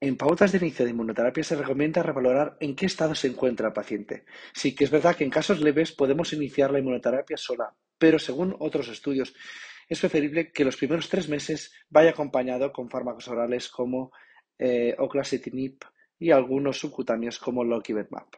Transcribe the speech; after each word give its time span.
En 0.00 0.16
pautas 0.16 0.52
de 0.52 0.58
inicio 0.58 0.84
de 0.84 0.92
inmunoterapia 0.92 1.42
se 1.42 1.56
recomienda 1.56 2.04
revalorar 2.04 2.56
en 2.60 2.76
qué 2.76 2.86
estado 2.86 3.16
se 3.16 3.26
encuentra 3.26 3.68
el 3.68 3.72
paciente. 3.72 4.24
Sí 4.54 4.72
que 4.72 4.84
es 4.84 4.92
verdad 4.92 5.16
que 5.16 5.24
en 5.24 5.30
casos 5.30 5.60
leves 5.60 5.90
podemos 5.90 6.32
iniciar 6.32 6.70
la 6.70 6.78
inmunoterapia 6.78 7.36
sola, 7.36 7.74
pero 7.98 8.20
según 8.20 8.54
otros 8.60 8.86
estudios 8.88 9.34
es 9.88 9.98
preferible 9.98 10.52
que 10.52 10.64
los 10.64 10.76
primeros 10.76 11.08
tres 11.08 11.28
meses 11.28 11.72
vaya 11.88 12.10
acompañado 12.10 12.72
con 12.72 12.88
fármacos 12.88 13.26
orales 13.26 13.68
como 13.68 14.12
eh, 14.56 14.94
oclacitinib 14.98 15.78
y 16.16 16.30
algunos 16.30 16.78
subcutáneos 16.78 17.40
como 17.40 17.64
lokibermab. 17.64 18.28